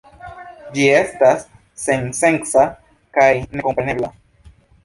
Ĝi 0.77 0.87
estas 1.01 1.43
sensenca 1.83 2.67
kaj 3.19 3.29
nekomprenebla. 3.59 4.15